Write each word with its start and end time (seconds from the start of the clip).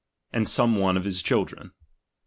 And 0.33 0.47
some 0.47 0.77
one 0.77 0.97
of 0.97 1.03
hia 1.03 1.11
children; 1.13 1.73
16. 1.73 1.73